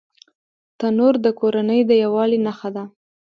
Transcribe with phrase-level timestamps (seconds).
[0.79, 2.83] تنور د کورنۍ د یووالي نښه ده